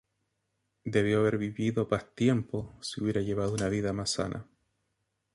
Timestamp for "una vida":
3.53-3.93